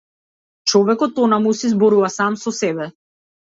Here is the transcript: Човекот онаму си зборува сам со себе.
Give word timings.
Човекот 0.71 1.19
онаму 1.25 1.51
си 1.59 1.67
зборува 1.75 2.09
сам 2.17 2.33
со 2.47 2.55
себе. 2.63 2.91